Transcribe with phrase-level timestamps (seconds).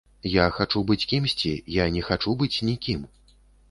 [0.35, 3.11] Я хачу быць кімсьці, я не хачу быць нікім.